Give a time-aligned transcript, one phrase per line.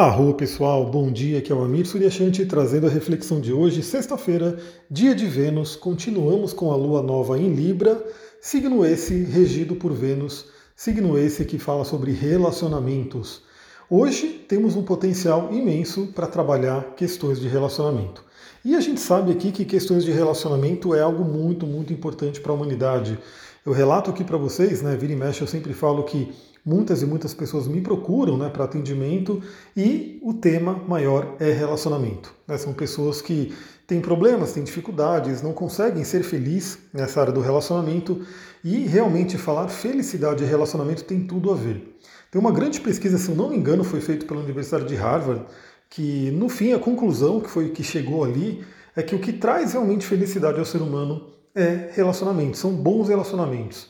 [0.00, 4.58] Arro pessoal, bom dia, aqui é o Amir Suryashanti trazendo a reflexão de hoje, sexta-feira,
[4.90, 8.02] dia de Vênus, continuamos com a lua nova em Libra,
[8.40, 13.42] signo esse regido por Vênus, signo esse que fala sobre relacionamentos.
[13.90, 18.24] Hoje temos um potencial imenso para trabalhar questões de relacionamento.
[18.64, 22.52] E a gente sabe aqui que questões de relacionamento é algo muito, muito importante para
[22.52, 23.18] a humanidade.
[23.66, 26.32] Eu relato aqui para vocês, né, vira e mexe, eu sempre falo que
[26.64, 29.42] muitas e muitas pessoas me procuram né, para atendimento
[29.76, 32.34] e o tema maior é relacionamento.
[32.46, 32.56] Né?
[32.58, 33.54] São pessoas que
[33.86, 38.24] têm problemas, têm dificuldades, não conseguem ser felizes nessa área do relacionamento
[38.62, 41.98] e realmente falar felicidade e relacionamento tem tudo a ver.
[42.30, 45.44] Tem uma grande pesquisa, se eu não me engano, foi feita pela Universidade de Harvard,
[45.88, 49.72] que no fim a conclusão que foi que chegou ali é que o que traz
[49.72, 53.88] realmente felicidade ao ser humano é relacionamento, são bons relacionamentos.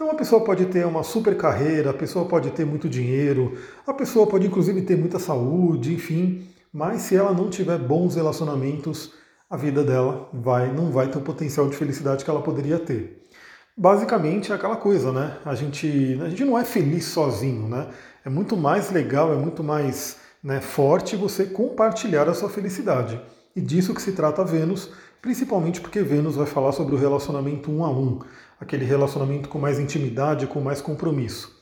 [0.00, 3.92] Então a pessoa pode ter uma super carreira, a pessoa pode ter muito dinheiro, a
[3.92, 9.12] pessoa pode inclusive ter muita saúde, enfim, mas se ela não tiver bons relacionamentos,
[9.50, 13.28] a vida dela vai não vai ter o potencial de felicidade que ela poderia ter.
[13.76, 15.36] Basicamente é aquela coisa, né?
[15.44, 17.88] A gente, a gente não é feliz sozinho, né?
[18.24, 23.20] É muito mais legal, é muito mais né, forte você compartilhar a sua felicidade.
[23.54, 27.84] E disso que se trata Vênus, principalmente porque Vênus vai falar sobre o relacionamento um
[27.84, 28.20] a um
[28.60, 31.58] aquele relacionamento com mais intimidade, com mais compromisso.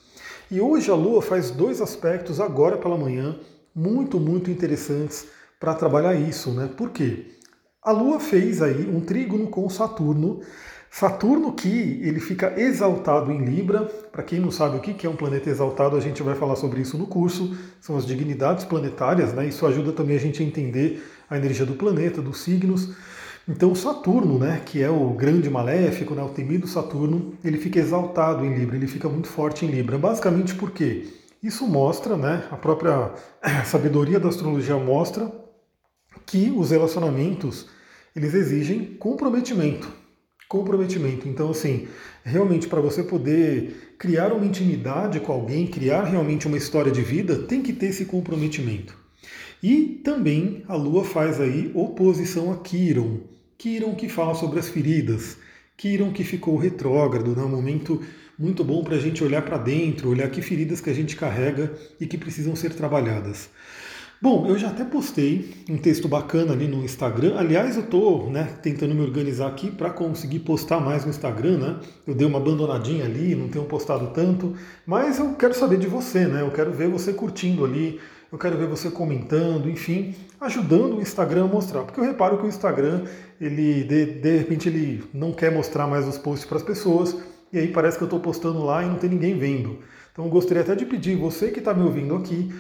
[0.50, 3.38] E hoje a Lua faz dois aspectos agora pela manhã
[3.74, 5.28] muito, muito interessantes
[5.60, 6.68] para trabalhar isso, né?
[6.76, 7.26] Por quê?
[7.82, 10.40] A Lua fez aí um trígono com Saturno.
[10.90, 13.84] Saturno que ele fica exaltado em Libra.
[13.84, 16.80] Para quem não sabe o que é um planeta exaltado, a gente vai falar sobre
[16.80, 17.56] isso no curso.
[17.80, 19.46] São as dignidades planetárias, né?
[19.46, 22.94] Isso ajuda também a gente a entender a energia do planeta, dos signos.
[23.48, 28.44] Então Saturno, né, que é o grande maléfico, né, o temido Saturno, ele fica exaltado
[28.44, 29.96] em Libra, ele fica muito forte em Libra.
[29.96, 31.06] Basicamente porque
[31.42, 33.10] isso mostra, né, a própria
[33.64, 35.32] sabedoria da astrologia mostra
[36.26, 37.70] que os relacionamentos
[38.14, 39.88] eles exigem comprometimento.
[40.46, 41.26] Comprometimento.
[41.26, 41.88] Então, assim,
[42.24, 47.44] realmente para você poder criar uma intimidade com alguém, criar realmente uma história de vida,
[47.44, 48.94] tem que ter esse comprometimento.
[49.62, 53.37] E também a Lua faz aí oposição a Quiron.
[53.58, 55.36] Kiron que fala sobre as feridas,
[55.76, 57.42] Kiron que ficou retrógrado, né?
[57.42, 58.00] um momento
[58.38, 61.72] muito bom para a gente olhar para dentro, olhar que feridas que a gente carrega
[62.00, 63.50] e que precisam ser trabalhadas.
[64.22, 67.36] Bom, eu já até postei um texto bacana ali no Instagram.
[67.36, 71.58] Aliás, eu estou né, tentando me organizar aqui para conseguir postar mais no Instagram.
[71.58, 71.80] Né?
[72.06, 74.54] Eu dei uma abandonadinha ali, não tenho postado tanto,
[74.86, 76.42] mas eu quero saber de você, né?
[76.42, 78.00] Eu quero ver você curtindo ali,
[78.30, 81.82] eu quero ver você comentando, enfim, ajudando o Instagram a mostrar.
[81.84, 83.04] Porque eu reparo que o Instagram,
[83.40, 87.16] ele de, de repente, ele não quer mostrar mais os posts para as pessoas,
[87.52, 89.78] e aí parece que eu estou postando lá e não tem ninguém vendo.
[90.12, 92.52] Então eu gostaria até de pedir, você que está me ouvindo aqui,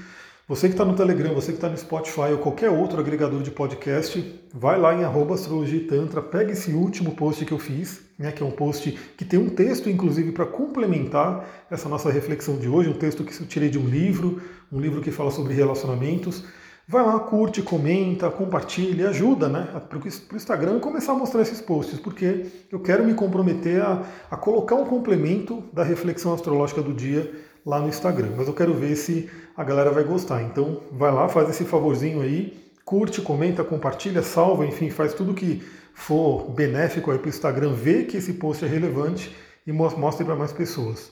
[0.48, 3.50] você que está no Telegram, você que está no Spotify ou qualquer outro agregador de
[3.50, 8.42] podcast, vai lá em arroba astrologitantra, pega esse último post que eu fiz, né, que
[8.42, 12.88] é um post que tem um texto, inclusive, para complementar essa nossa reflexão de hoje,
[12.88, 14.42] um texto que eu tirei de um livro,
[14.72, 16.44] um livro que fala sobre relacionamentos.
[16.90, 22.00] Vai lá, curte, comenta, compartilha, ajuda né, para o Instagram começar a mostrar esses posts,
[22.00, 27.30] porque eu quero me comprometer a, a colocar um complemento da reflexão astrológica do dia
[27.64, 28.30] lá no Instagram.
[28.36, 30.42] Mas eu quero ver se a galera vai gostar.
[30.42, 35.62] Então vai lá, faz esse favorzinho aí, curte, comenta, compartilha, salva, enfim, faz tudo que
[35.98, 39.34] for benéfico para o Instagram ver que esse post é relevante
[39.66, 41.10] e mostre para mais pessoas.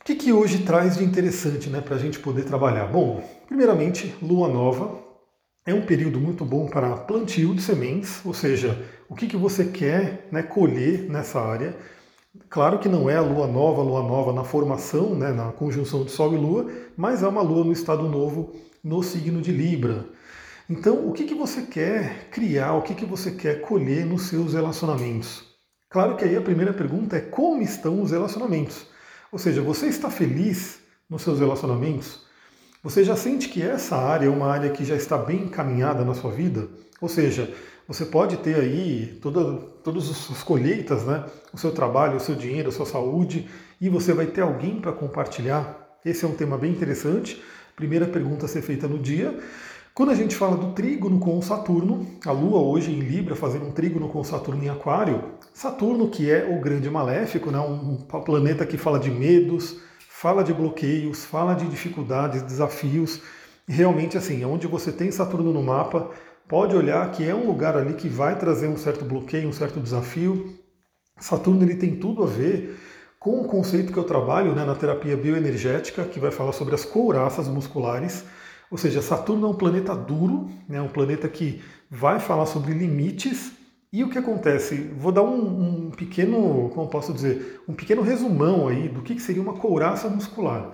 [0.00, 2.86] O que, que hoje traz de interessante né, para a gente poder trabalhar?
[2.86, 5.00] Bom, primeiramente, lua nova
[5.66, 8.78] é um período muito bom para plantio de sementes, ou seja,
[9.08, 11.74] o que, que você quer né, colher nessa área.
[12.50, 16.04] Claro que não é a lua nova, a lua nova na formação, né, na conjunção
[16.04, 18.54] de Sol e Lua, mas é uma lua no estado novo
[18.84, 20.04] no signo de Libra.
[20.70, 24.52] Então, o que, que você quer criar, o que, que você quer colher nos seus
[24.52, 25.42] relacionamentos?
[25.88, 28.86] Claro que aí a primeira pergunta é como estão os relacionamentos?
[29.32, 32.26] Ou seja, você está feliz nos seus relacionamentos?
[32.82, 36.12] Você já sente que essa área é uma área que já está bem encaminhada na
[36.12, 36.68] sua vida?
[37.00, 37.50] Ou seja,
[37.86, 41.24] você pode ter aí toda, todas as colheitas, né?
[41.50, 43.48] o seu trabalho, o seu dinheiro, a sua saúde,
[43.80, 45.96] e você vai ter alguém para compartilhar.
[46.04, 47.42] Esse é um tema bem interessante.
[47.74, 49.34] Primeira pergunta a ser feita no dia.
[49.98, 53.72] Quando a gente fala do trígono com Saturno, a Lua hoje em Libra fazendo um
[53.72, 57.58] trígono com Saturno em Aquário, Saturno que é o grande maléfico, né?
[57.58, 63.20] um planeta que fala de medos, fala de bloqueios, fala de dificuldades, desafios.
[63.66, 66.12] Realmente assim, onde você tem Saturno no mapa,
[66.46, 69.80] pode olhar que é um lugar ali que vai trazer um certo bloqueio, um certo
[69.80, 70.60] desafio.
[71.18, 72.78] Saturno ele tem tudo a ver
[73.18, 76.84] com o conceito que eu trabalho né, na terapia bioenergética, que vai falar sobre as
[76.84, 78.24] couraças musculares,
[78.70, 83.52] Ou seja, Saturno é um planeta duro, né, um planeta que vai falar sobre limites.
[83.90, 84.90] E o que acontece?
[84.98, 89.22] Vou dar um, um pequeno, como posso dizer, um pequeno resumão aí do que, que
[89.22, 90.72] seria uma couraça muscular.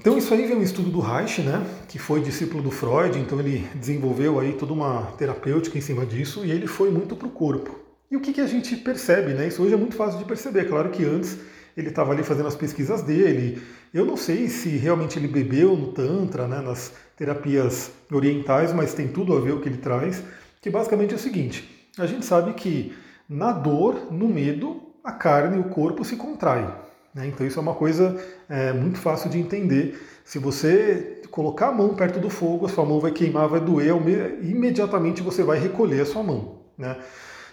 [0.00, 3.38] Então isso aí vem um estudo do Reich, né, que foi discípulo do Freud, então
[3.38, 7.30] ele desenvolveu aí toda uma terapêutica em cima disso e ele foi muito para o
[7.30, 7.86] corpo.
[8.10, 9.48] E o que, que a gente percebe, né?
[9.48, 10.66] Isso hoje é muito fácil de perceber.
[10.66, 11.38] Claro que antes
[11.76, 13.62] ele estava ali fazendo as pesquisas dele.
[13.92, 19.08] Eu não sei se realmente ele bebeu no Tantra, né, nas terapias orientais, mas tem
[19.08, 20.22] tudo a ver o que ele traz,
[20.60, 22.94] que basicamente é o seguinte: a gente sabe que
[23.28, 26.68] na dor, no medo, a carne e o corpo se contraem.
[27.14, 27.26] Né?
[27.26, 28.16] Então isso é uma coisa
[28.48, 30.00] é, muito fácil de entender.
[30.24, 33.94] Se você colocar a mão perto do fogo, a sua mão vai queimar, vai doer,
[34.42, 36.58] imediatamente você vai recolher a sua mão.
[36.76, 36.96] Né?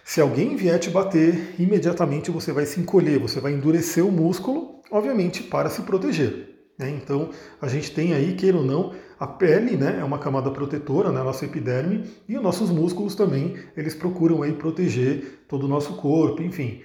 [0.03, 4.81] Se alguém vier te bater, imediatamente você vai se encolher, você vai endurecer o músculo,
[4.91, 6.49] obviamente para se proteger.
[6.77, 6.89] Né?
[6.89, 7.29] Então
[7.61, 11.23] a gente tem aí, queira ou não, a pele né, é uma camada protetora, né,
[11.23, 16.41] nossa epiderme, e os nossos músculos também, eles procuram aí proteger todo o nosso corpo,
[16.41, 16.81] enfim.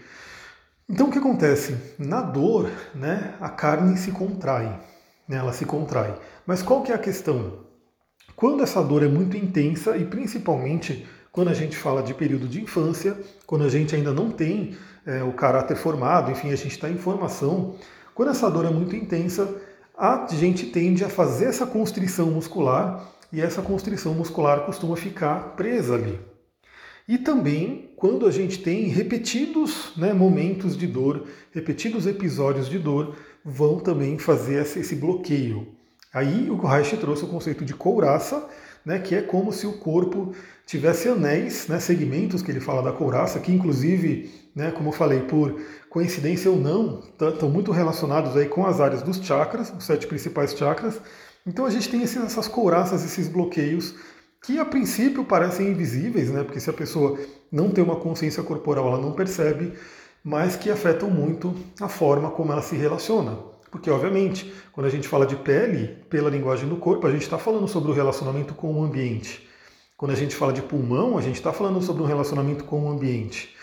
[0.89, 1.77] Então o que acontece?
[1.99, 4.79] Na dor, né, a carne se contrai,
[5.29, 6.15] né, ela se contrai.
[6.47, 7.67] Mas qual que é a questão?
[8.37, 11.05] Quando essa dor é muito intensa e principalmente
[11.39, 14.77] quando a gente fala de período de infância, quando a gente ainda não tem
[15.07, 17.77] é, o caráter formado, enfim, a gente está em formação,
[18.13, 19.49] quando essa dor é muito intensa,
[19.97, 25.95] a gente tende a fazer essa constrição muscular e essa constrição muscular costuma ficar presa
[25.95, 26.19] ali.
[27.07, 33.15] E também quando a gente tem repetidos né, momentos de dor, repetidos episódios de dor,
[33.45, 35.69] vão também fazer esse bloqueio.
[36.13, 38.49] Aí o Reich trouxe o conceito de couraça,
[38.89, 40.33] né, que é como se o corpo
[40.65, 45.21] tivesse anéis, né, segmentos que ele fala da couraça, que inclusive, né, como eu falei,
[45.21, 50.07] por coincidência ou não, estão muito relacionados aí com as áreas dos chakras, os sete
[50.07, 50.99] principais chakras.
[51.47, 53.95] Então a gente tem esses, essas couraças, esses bloqueios,
[54.43, 57.19] que a princípio parecem invisíveis, né, porque se a pessoa
[57.53, 59.75] não tem uma consciência corporal, ela não percebe,
[60.25, 63.37] mas que afetam muito a forma como ela se relaciona.
[63.71, 67.39] Porque, obviamente, quando a gente fala de pele, pela linguagem do corpo, a gente está
[67.39, 69.47] falando sobre o relacionamento com o ambiente.
[69.97, 72.91] Quando a gente fala de pulmão, a gente está falando sobre um relacionamento com o
[72.91, 73.55] ambiente.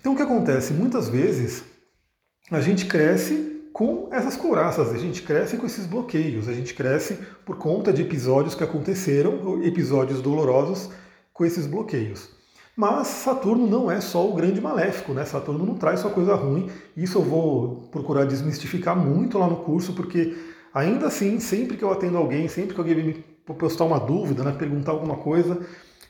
[0.00, 0.72] Então o que acontece?
[0.72, 1.62] Muitas vezes
[2.50, 7.18] a gente cresce com essas couraças, a gente cresce com esses bloqueios, a gente cresce
[7.44, 10.90] por conta de episódios que aconteceram, episódios dolorosos
[11.32, 12.39] com esses bloqueios.
[12.76, 15.24] Mas Saturno não é só o grande maléfico, né?
[15.24, 16.70] Saturno não traz só coisa ruim.
[16.96, 20.36] Isso eu vou procurar desmistificar muito lá no curso, porque
[20.72, 23.24] ainda assim, sempre que eu atendo alguém, sempre que alguém me
[23.54, 25.60] postar uma dúvida, né, perguntar alguma coisa,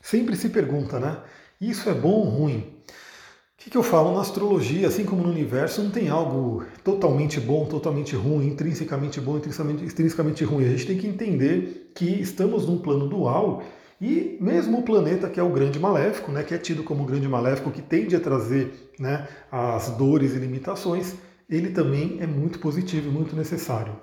[0.02, 1.18] sempre se pergunta, né?
[1.60, 2.58] Isso é bom ou ruim?
[2.58, 4.14] O que, que eu falo?
[4.14, 9.36] Na astrologia, assim como no universo, não tem algo totalmente bom, totalmente ruim, intrinsecamente bom,
[9.36, 10.64] intrinsecamente, intrinsecamente ruim.
[10.64, 13.62] A gente tem que entender que estamos num plano dual
[14.00, 17.06] e mesmo o planeta que é o grande maléfico, né, que é tido como o
[17.06, 21.14] grande maléfico, que tende a trazer né, as dores e limitações,
[21.48, 23.94] ele também é muito positivo e muito necessário.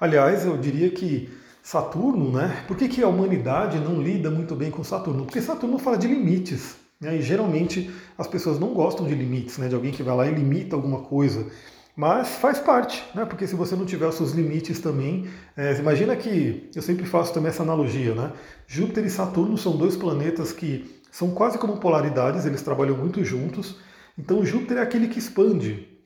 [0.00, 1.28] Aliás, eu diria que
[1.62, 2.64] Saturno, né?
[2.68, 5.24] Por que, que a humanidade não lida muito bem com Saturno?
[5.24, 6.76] Porque Saturno fala de limites.
[7.00, 7.16] Né?
[7.16, 9.68] E geralmente as pessoas não gostam de limites, né?
[9.68, 11.46] de alguém que vai lá e limita alguma coisa.
[11.96, 13.24] Mas faz parte, né?
[13.24, 17.32] porque se você não tiver os seus limites também, é, imagina que eu sempre faço
[17.32, 18.32] também essa analogia, né?
[18.66, 23.76] Júpiter e Saturno são dois planetas que são quase como polaridades, eles trabalham muito juntos.
[24.18, 25.96] Então Júpiter é aquele que expande,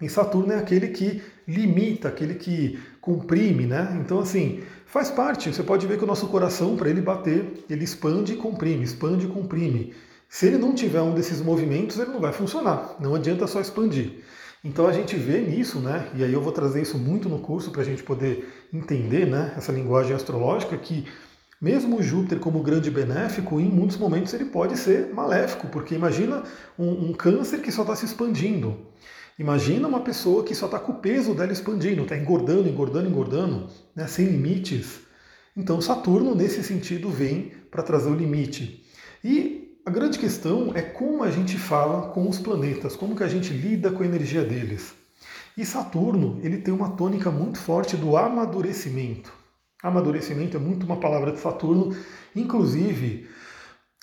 [0.00, 3.96] e Saturno é aquele que limita, aquele que comprime, né?
[4.00, 5.52] Então, assim, faz parte.
[5.52, 9.26] Você pode ver que o nosso coração, para ele bater, ele expande e comprime, expande
[9.26, 9.94] e comprime.
[10.28, 12.96] Se ele não tiver um desses movimentos, ele não vai funcionar.
[12.98, 14.24] Não adianta só expandir.
[14.64, 16.08] Então a gente vê nisso, né?
[16.14, 19.52] E aí eu vou trazer isso muito no curso para a gente poder entender, né?
[19.58, 21.06] Essa linguagem astrológica que
[21.60, 26.42] mesmo Júpiter como grande benéfico, em muitos momentos ele pode ser maléfico, porque imagina
[26.78, 28.78] um, um câncer que só está se expandindo.
[29.38, 33.68] Imagina uma pessoa que só está com o peso dela expandindo, está engordando, engordando, engordando,
[33.94, 35.00] né, sem limites.
[35.54, 38.82] Então Saturno, nesse sentido, vem para trazer o limite.
[39.22, 43.28] E a grande questão é como a gente fala com os planetas, como que a
[43.28, 44.94] gente lida com a energia deles.
[45.56, 49.32] E Saturno, ele tem uma tônica muito forte do amadurecimento.
[49.82, 51.96] Amadurecimento é muito uma palavra de Saturno,
[52.34, 53.28] inclusive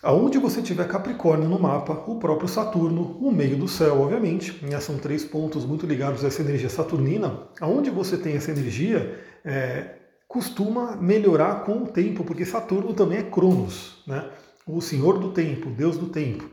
[0.03, 4.79] Aonde você tiver Capricórnio no mapa, o próprio Saturno, o meio do céu, obviamente, né,
[4.79, 7.43] são três pontos muito ligados a essa energia saturnina.
[7.59, 9.97] Aonde você tem essa energia, é,
[10.27, 14.27] costuma melhorar com o tempo, porque Saturno também é Cronos, né?
[14.75, 16.49] O senhor do tempo, deus do tempo.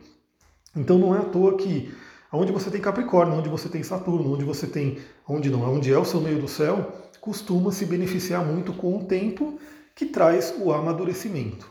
[0.77, 1.93] Então não é à toa que
[2.31, 5.99] aonde você tem Capricórnio, onde você tem Saturno, onde você tem, onde não, onde é
[5.99, 9.59] o seu meio do céu, costuma se beneficiar muito com o tempo
[9.95, 11.69] que traz o amadurecimento.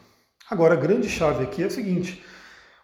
[0.50, 2.24] Agora, a grande chave aqui é a seguinte: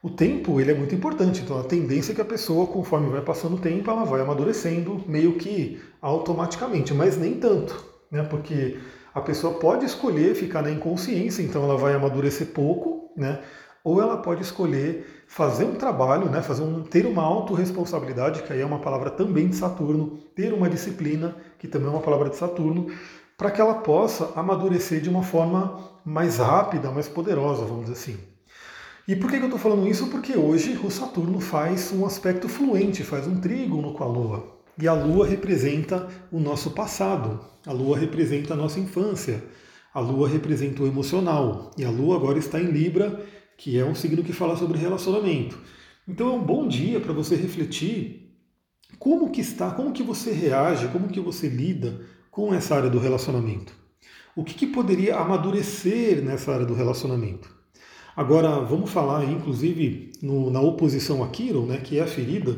[0.01, 3.22] o tempo ele é muito importante, então a tendência é que a pessoa, conforme vai
[3.22, 8.22] passando o tempo, ela vai amadurecendo meio que automaticamente, mas nem tanto, né?
[8.24, 8.77] Porque
[9.13, 13.41] a pessoa pode escolher ficar na inconsciência, então ela vai amadurecer pouco, né?
[13.84, 16.41] Ou ela pode escolher fazer um trabalho, né?
[16.41, 20.70] Fazer um, ter uma autorresponsabilidade, que aí é uma palavra também de Saturno, ter uma
[20.70, 22.88] disciplina, que também é uma palavra de Saturno,
[23.38, 28.17] para que ela possa amadurecer de uma forma mais rápida, mais poderosa, vamos dizer assim.
[29.05, 30.08] E por que eu estou falando isso?
[30.08, 34.53] Porque hoje o Saturno faz um aspecto fluente, faz um trígono com a Lua.
[34.79, 39.43] E a Lua representa o nosso passado, a Lua representa a nossa infância,
[39.93, 41.71] a Lua representa o emocional.
[41.77, 43.23] E a Lua agora está em Libra,
[43.57, 45.57] que é um signo que fala sobre relacionamento.
[46.07, 48.33] Então é um bom dia para você refletir
[48.97, 53.00] como que está, como que você reage, como que você lida com essa área do
[53.00, 53.73] relacionamento.
[54.35, 57.53] O que, que poderia amadurecer nessa área do relacionamento?
[58.15, 62.55] Agora, vamos falar, inclusive, no, na oposição a Kiron, né, que é a ferida,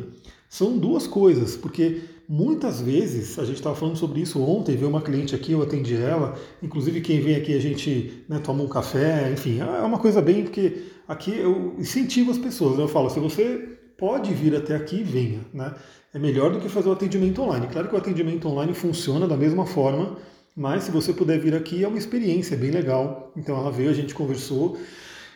[0.50, 5.02] são duas coisas, porque muitas vezes, a gente estava falando sobre isso ontem, veio uma
[5.02, 9.32] cliente aqui, eu atendi ela, inclusive quem vem aqui a gente né, toma um café,
[9.32, 13.20] enfim, é uma coisa bem, porque aqui eu incentivo as pessoas, né, eu falo, se
[13.20, 15.74] você pode vir até aqui, venha, né?
[16.14, 17.68] É melhor do que fazer o atendimento online.
[17.68, 20.18] Claro que o atendimento online funciona da mesma forma,
[20.56, 23.32] mas se você puder vir aqui, é uma experiência bem legal.
[23.36, 24.78] Então ela veio, a gente conversou,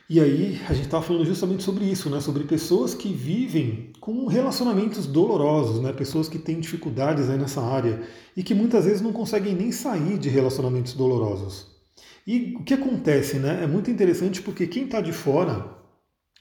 [0.09, 2.19] e aí a gente estava falando justamente sobre isso, né?
[2.19, 5.93] sobre pessoas que vivem com relacionamentos dolorosos, né?
[5.93, 8.01] pessoas que têm dificuldades aí nessa área
[8.35, 11.67] e que muitas vezes não conseguem nem sair de relacionamentos dolorosos.
[12.25, 13.37] E o que acontece?
[13.37, 13.63] Né?
[13.63, 15.77] É muito interessante porque quem está de fora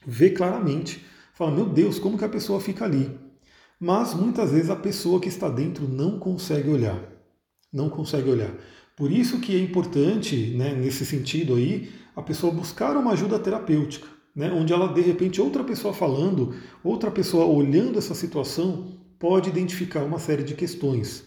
[0.03, 3.19] vê claramente, fala, meu Deus, como que a pessoa fica ali?
[3.79, 6.99] Mas muitas vezes a pessoa que está dentro não consegue olhar.
[7.71, 8.51] Não consegue olhar.
[8.95, 14.07] Por isso que é importante, né, nesse sentido aí, a pessoa buscar uma ajuda terapêutica,
[14.35, 20.03] né, onde ela, de repente, outra pessoa falando, outra pessoa olhando essa situação, pode identificar
[20.03, 21.23] uma série de questões.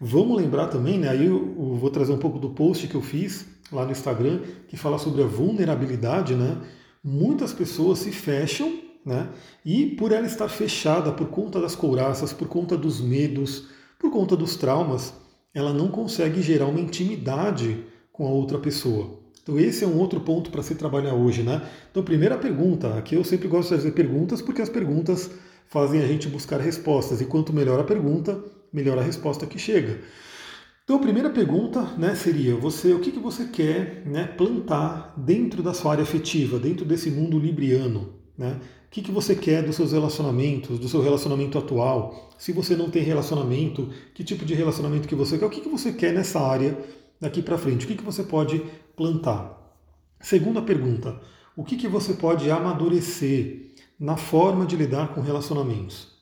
[0.00, 3.46] Vamos lembrar também, né, aí eu vou trazer um pouco do post que eu fiz
[3.72, 6.60] lá no Instagram, que fala sobre a vulnerabilidade, né?
[7.02, 9.28] Muitas pessoas se fecham, né?
[9.64, 13.68] E por ela estar fechada por conta das couraças, por conta dos medos,
[13.98, 15.14] por conta dos traumas,
[15.52, 19.25] ela não consegue gerar uma intimidade com a outra pessoa.
[19.46, 21.62] Então esse é um outro ponto para se trabalhar hoje, né?
[21.88, 25.30] Então primeira pergunta, aqui eu sempre gosto de fazer perguntas porque as perguntas
[25.68, 30.00] fazem a gente buscar respostas e quanto melhor a pergunta, melhor a resposta que chega.
[30.82, 35.62] Então a primeira pergunta, né, seria você, o que, que você quer, né, plantar dentro
[35.62, 38.58] da sua área afetiva, dentro desse mundo libriano, né?
[38.86, 42.30] O que, que você quer dos seus relacionamentos, do seu relacionamento atual?
[42.38, 45.46] Se você não tem relacionamento, que tipo de relacionamento que você quer?
[45.46, 46.78] O que, que você quer nessa área
[47.20, 47.84] daqui para frente?
[47.84, 48.62] O que, que você pode
[48.96, 49.56] plantar?
[50.20, 51.20] Segunda pergunta:
[51.54, 56.16] o que, que você pode amadurecer na forma de lidar com relacionamentos?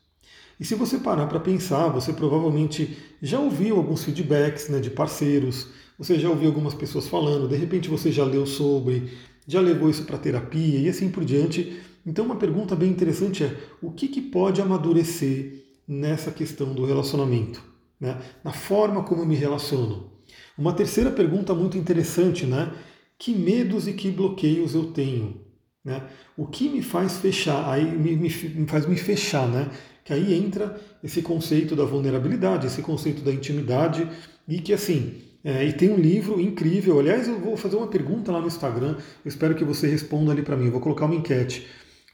[0.58, 5.68] E se você parar para pensar, você provavelmente já ouviu alguns feedbacks né, de parceiros,
[5.98, 9.12] você já ouviu algumas pessoas falando, de repente você já leu sobre,
[9.46, 11.80] já levou isso para terapia e assim por diante.
[12.06, 17.62] Então, uma pergunta bem interessante é: o que, que pode amadurecer nessa questão do relacionamento?
[17.98, 18.20] Né?
[18.42, 20.13] Na forma como eu me relaciono.
[20.56, 22.72] Uma terceira pergunta muito interessante, né?
[23.18, 25.40] Que medos e que bloqueios eu tenho?
[25.84, 26.02] Né?
[26.36, 27.70] O que me faz fechar?
[27.70, 29.70] Aí me, me, me faz me fechar, né?
[30.04, 34.08] Que aí entra esse conceito da vulnerabilidade, esse conceito da intimidade
[34.46, 36.98] e que assim é, e tem um livro incrível.
[36.98, 38.96] Aliás, eu vou fazer uma pergunta lá no Instagram.
[39.22, 40.66] Eu espero que você responda ali para mim.
[40.66, 41.66] Eu vou colocar uma enquete.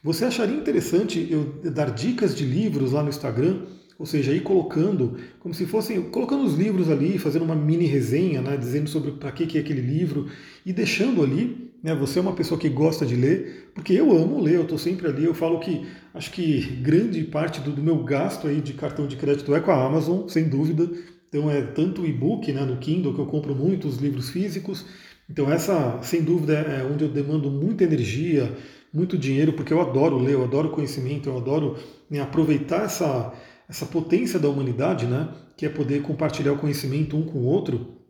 [0.03, 3.67] Você acharia interessante eu dar dicas de livros lá no Instagram?
[4.01, 8.41] Ou seja, ir colocando, como se fossem, colocando os livros ali, fazendo uma mini resenha,
[8.41, 10.25] né, dizendo sobre para que, que é aquele livro
[10.65, 11.69] e deixando ali.
[11.83, 14.79] Né, você é uma pessoa que gosta de ler, porque eu amo ler, eu estou
[14.79, 15.23] sempre ali.
[15.23, 19.17] Eu falo que acho que grande parte do, do meu gasto aí de cartão de
[19.17, 20.89] crédito é com a Amazon, sem dúvida.
[21.29, 24.83] Então é tanto o e-book né, no Kindle, que eu compro muitos livros físicos.
[25.29, 28.51] Então essa, sem dúvida, é onde eu demando muita energia,
[28.91, 31.77] muito dinheiro, porque eu adoro ler, eu adoro conhecimento, eu adoro
[32.09, 33.31] né, aproveitar essa,
[33.71, 38.01] essa potência da humanidade, né, que é poder compartilhar o conhecimento um com o outro.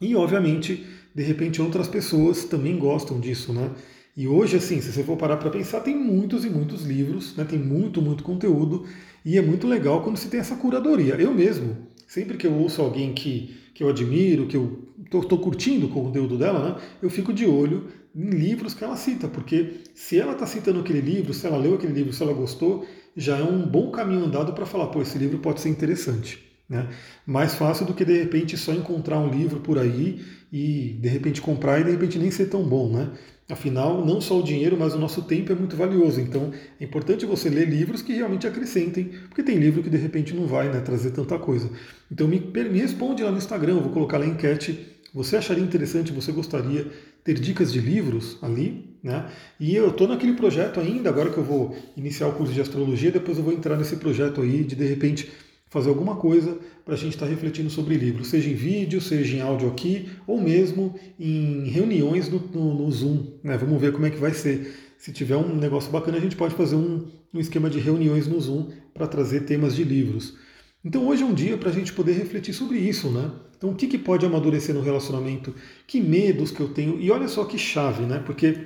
[0.00, 3.52] E, obviamente, de repente, outras pessoas também gostam disso.
[3.52, 3.72] Né?
[4.16, 7.44] E hoje, assim, se você for parar para pensar, tem muitos e muitos livros, né,
[7.44, 8.84] tem muito, muito conteúdo,
[9.24, 11.16] e é muito legal quando se tem essa curadoria.
[11.16, 11.76] Eu mesmo,
[12.06, 16.38] sempre que eu ouço alguém que, que eu admiro, que eu estou curtindo o conteúdo
[16.38, 20.46] dela, né, eu fico de olho em livros que ela cita, porque se ela está
[20.46, 22.86] citando aquele livro, se ela leu aquele livro, se ela gostou,
[23.16, 26.50] já é um bom caminho andado para falar, pô, esse livro pode ser interessante.
[26.68, 26.88] Né?
[27.26, 31.40] Mais fácil do que de repente só encontrar um livro por aí e de repente
[31.40, 32.92] comprar e de repente nem ser tão bom.
[32.92, 33.10] Né?
[33.48, 36.20] Afinal, não só o dinheiro, mas o nosso tempo é muito valioso.
[36.20, 40.32] Então é importante você ler livros que realmente acrescentem, porque tem livro que de repente
[40.32, 41.68] não vai né, trazer tanta coisa.
[42.10, 44.86] Então me, me responde lá no Instagram, vou colocar lá a enquete.
[45.12, 46.86] Você acharia interessante, você gostaria
[47.24, 49.30] ter dicas de livros ali, né?
[49.58, 53.10] E eu estou naquele projeto ainda, agora que eu vou iniciar o curso de astrologia,
[53.10, 55.30] depois eu vou entrar nesse projeto aí de de repente
[55.70, 59.36] fazer alguma coisa para a gente estar tá refletindo sobre livros, seja em vídeo, seja
[59.36, 63.38] em áudio aqui, ou mesmo em reuniões no, no, no Zoom.
[63.42, 63.56] Né?
[63.56, 64.74] Vamos ver como é que vai ser.
[64.98, 68.38] Se tiver um negócio bacana, a gente pode fazer um, um esquema de reuniões no
[68.40, 70.36] Zoom para trazer temas de livros.
[70.84, 73.30] Então hoje é um dia para a gente poder refletir sobre isso, né?
[73.56, 75.54] Então o que, que pode amadurecer no relacionamento?
[75.86, 76.98] Que medos que eu tenho?
[76.98, 78.22] E olha só que chave, né?
[78.24, 78.56] Porque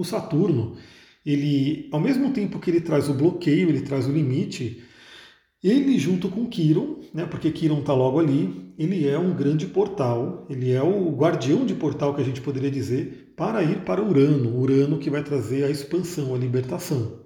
[0.00, 0.76] o Saturno,
[1.24, 4.82] ele, ao mesmo tempo que ele traz o bloqueio, ele traz o limite,
[5.62, 10.46] ele, junto com Quiron, né, porque Quiron está logo ali, ele é um grande portal,
[10.48, 14.58] ele é o guardião de portal que a gente poderia dizer, para ir para Urano,
[14.58, 17.20] Urano que vai trazer a expansão, a libertação.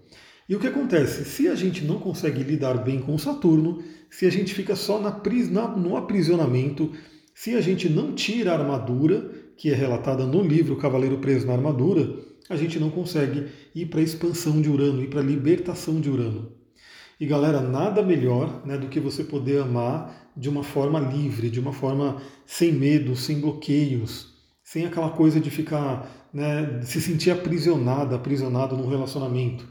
[0.49, 1.25] E o que acontece?
[1.25, 5.23] Se a gente não consegue lidar bem com Saturno, se a gente fica só na,
[5.50, 6.93] na, no aprisionamento,
[7.35, 11.52] se a gente não tira a armadura, que é relatada no livro Cavaleiro Preso na
[11.52, 16.00] Armadura, a gente não consegue ir para a expansão de Urano, ir para a libertação
[16.00, 16.52] de Urano.
[17.18, 21.60] E galera, nada melhor né, do que você poder amar de uma forma livre, de
[21.60, 28.16] uma forma sem medo, sem bloqueios, sem aquela coisa de ficar, né, se sentir aprisionada,
[28.16, 29.66] aprisionado num relacionamento.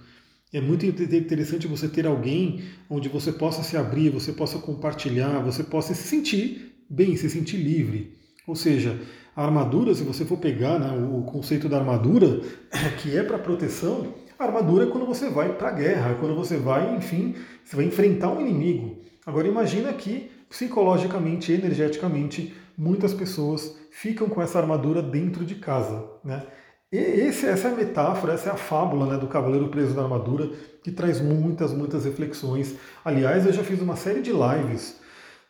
[0.53, 5.63] É muito interessante você ter alguém onde você possa se abrir, você possa compartilhar, você
[5.63, 8.15] possa se sentir bem, se sentir livre.
[8.46, 9.00] Ou seja,
[9.36, 12.42] a armadura, se você for pegar né, o conceito da armadura,
[13.02, 16.36] que é para proteção, a armadura é quando você vai para a guerra, é quando
[16.36, 18.98] você vai, enfim, você vai enfrentar um inimigo.
[19.25, 26.44] Agora imagina que psicologicamente, energeticamente, muitas pessoas ficam com essa armadura dentro de casa, né?
[26.92, 30.52] Esse, essa é a metáfora, essa é a fábula né, do cavaleiro preso na armadura,
[30.84, 32.76] que traz muitas, muitas reflexões.
[33.04, 35.02] Aliás, eu já fiz uma série de lives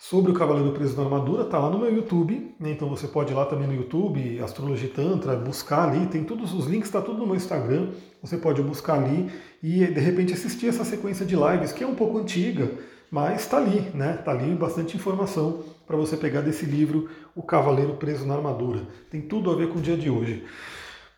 [0.10, 2.72] sobre o Cavaleiro Preso na Armadura, está lá no meu YouTube, né?
[2.72, 6.66] então você pode ir lá também no YouTube, Astrologia Tantra, buscar ali, tem todos os
[6.66, 7.88] links, está tudo no meu Instagram,
[8.22, 9.32] você pode buscar ali
[9.64, 12.70] e de repente assistir essa sequência de lives, que é um pouco antiga,
[13.10, 14.18] mas está ali, né?
[14.20, 18.82] Está ali bastante informação para você pegar desse livro, O Cavaleiro Preso na Armadura.
[19.10, 20.44] Tem tudo a ver com o dia de hoje.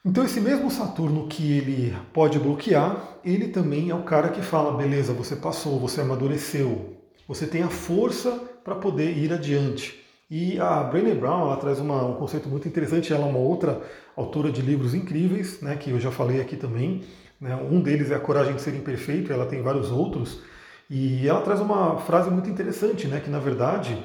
[0.05, 4.77] Então esse mesmo Saturno que ele pode bloquear, ele também é o cara que fala,
[4.77, 10.03] beleza, você passou, você amadureceu, você tem a força para poder ir adiante.
[10.29, 13.79] E a Brené Brown ela traz uma, um conceito muito interessante, ela é uma outra
[14.17, 17.03] autora de livros incríveis, né, que eu já falei aqui também.
[17.39, 20.41] Né, um deles é A Coragem de Ser Imperfeito, ela tem vários outros.
[20.89, 24.03] E ela traz uma frase muito interessante, né, que na verdade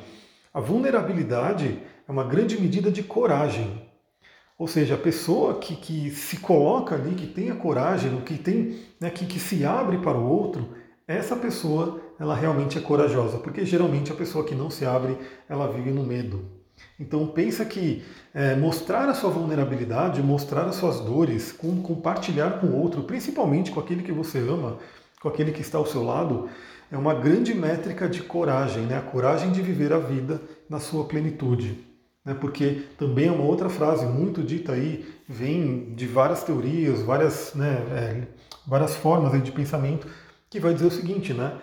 [0.53, 3.89] a vulnerabilidade é uma grande medida de coragem.
[4.59, 8.79] Ou seja, a pessoa que, que se coloca ali, que tem a coragem, que, tem,
[9.01, 10.69] né, que, que se abre para o outro,
[11.09, 15.17] essa pessoa ela realmente é corajosa, porque geralmente a pessoa que não se abre,
[15.49, 16.45] ela vive no medo.
[16.99, 18.05] Então pensa que
[18.35, 23.71] é, mostrar a sua vulnerabilidade, mostrar as suas dores, com, compartilhar com o outro, principalmente
[23.71, 24.77] com aquele que você ama,
[25.23, 26.51] com aquele que está ao seu lado,
[26.93, 28.99] é uma grande métrica de coragem, né?
[28.99, 31.79] a coragem de viver a vida na sua plenitude.
[32.23, 32.35] Né?
[32.35, 37.83] Porque também é uma outra frase muito dita aí, vem de várias teorias, várias, né,
[37.93, 38.23] é,
[38.67, 40.07] várias formas de pensamento,
[40.51, 41.57] que vai dizer o seguinte, né?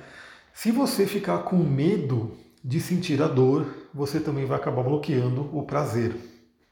[0.58, 2.32] Se você ficar com medo
[2.66, 6.16] de sentir a dor, você também vai acabar bloqueando o prazer.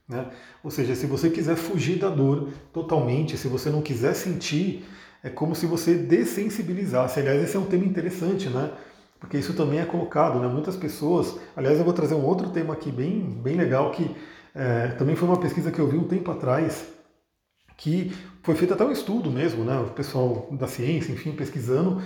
[0.10, 0.26] Né?
[0.64, 4.84] Ou seja, se você quiser fugir da dor totalmente, se você não quiser sentir,
[5.24, 7.20] é como se você dessensibilizasse.
[7.20, 8.72] Aliás, esse é um tema interessante, né?
[9.20, 10.48] Porque isso também é colocado, né?
[10.48, 11.38] Muitas pessoas.
[11.56, 14.10] Aliás, eu vou trazer um outro tema aqui bem, bem legal que
[14.56, 16.88] é, também foi uma pesquisa que eu vi um tempo atrás
[17.78, 22.02] que foi feito até um estudo mesmo, né, o pessoal da ciência, enfim, pesquisando,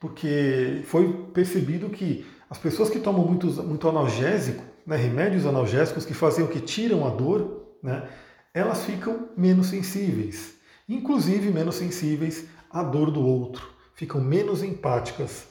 [0.00, 6.14] porque foi percebido que as pessoas que tomam muito, muito analgésico, né, remédios analgésicos que
[6.14, 8.08] fazem o que tiram a dor, né,
[8.54, 10.54] elas ficam menos sensíveis,
[10.88, 15.46] inclusive menos sensíveis à dor do outro, ficam menos empáticas.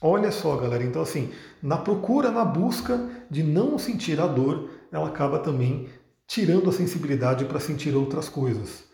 [0.00, 1.30] Olha só, galera, então assim,
[1.62, 5.88] na procura, na busca de não sentir a dor, ela acaba também
[6.26, 8.84] tirando a sensibilidade para sentir outras coisas.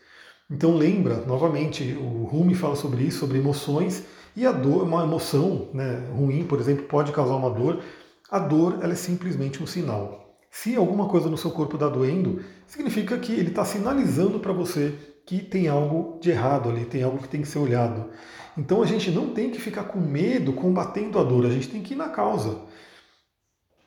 [0.50, 4.04] Então lembra, novamente, o Rumi fala sobre isso, sobre emoções,
[4.38, 7.83] e a dor, uma emoção né, ruim, por exemplo, pode causar uma dor.
[8.31, 10.38] A dor ela é simplesmente um sinal.
[10.48, 14.94] Se alguma coisa no seu corpo está doendo, significa que ele está sinalizando para você
[15.27, 18.11] que tem algo de errado ali, tem algo que tem que ser olhado.
[18.57, 21.83] Então a gente não tem que ficar com medo combatendo a dor, a gente tem
[21.83, 22.61] que ir na causa.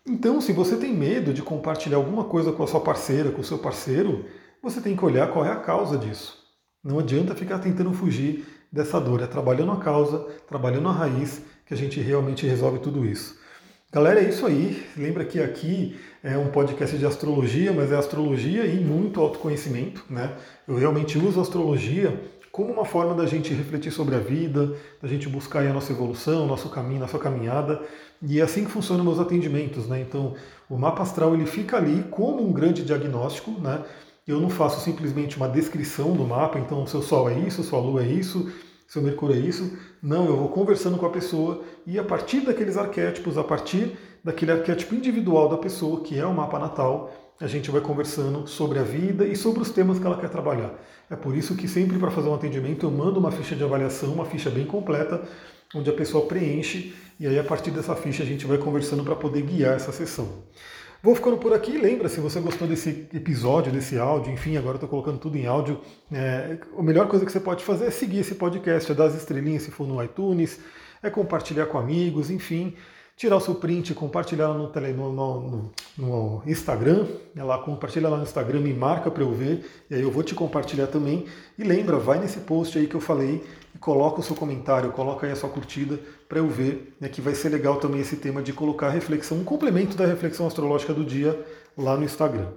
[0.05, 3.45] Então, se você tem medo de compartilhar alguma coisa com a sua parceira, com o
[3.45, 4.25] seu parceiro,
[4.61, 6.37] você tem que olhar qual é a causa disso.
[6.83, 9.21] Não adianta ficar tentando fugir dessa dor.
[9.21, 13.39] É trabalhando a causa, trabalhando a raiz, que a gente realmente resolve tudo isso.
[13.91, 14.85] Galera, é isso aí.
[14.95, 20.33] Lembra que aqui é um podcast de astrologia, mas é astrologia e muito autoconhecimento, né?
[20.65, 22.17] Eu realmente uso a astrologia
[22.51, 26.45] como uma forma da gente refletir sobre a vida, da gente buscar a nossa evolução,
[26.45, 27.81] nosso caminho, nossa caminhada.
[28.21, 30.01] E é assim que funcionam meus atendimentos, né?
[30.01, 30.35] Então,
[30.69, 33.83] o mapa astral ele fica ali como um grande diagnóstico, né?
[34.31, 38.01] Eu não faço simplesmente uma descrição do mapa, então seu Sol é isso, sua Lua
[38.01, 38.49] é isso,
[38.87, 39.77] seu Mercúrio é isso.
[40.01, 44.53] Não, eu vou conversando com a pessoa e a partir daqueles arquétipos, a partir daquele
[44.53, 48.83] arquétipo individual da pessoa, que é o mapa natal, a gente vai conversando sobre a
[48.83, 50.75] vida e sobre os temas que ela quer trabalhar.
[51.09, 54.13] É por isso que sempre para fazer um atendimento eu mando uma ficha de avaliação,
[54.13, 55.27] uma ficha bem completa,
[55.75, 59.15] onde a pessoa preenche e aí a partir dessa ficha a gente vai conversando para
[59.15, 60.45] poder guiar essa sessão.
[61.03, 61.77] Vou ficando por aqui.
[61.77, 65.81] Lembra, se você gostou desse episódio, desse áudio, enfim, agora estou colocando tudo em áudio.
[66.11, 69.15] É, a melhor coisa que você pode fazer é seguir esse podcast, é dar as
[69.15, 70.59] estrelinhas se for no iTunes,
[71.01, 72.75] é compartilhar com amigos, enfim
[73.21, 77.05] tirar o seu print, compartilhar no, tele, no, no, no Instagram,
[77.35, 80.23] é lá, compartilha lá no Instagram, me marca para eu ver, e aí eu vou
[80.23, 81.25] te compartilhar também.
[81.55, 83.43] E lembra, vai nesse post aí que eu falei
[83.75, 87.21] e coloca o seu comentário, coloca aí a sua curtida para eu ver, né, que
[87.21, 91.05] vai ser legal também esse tema de colocar reflexão, um complemento da reflexão astrológica do
[91.05, 91.39] dia
[91.77, 92.47] lá no Instagram.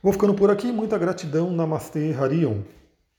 [0.00, 2.58] Vou ficando por aqui, muita gratidão, Namastê, Harion.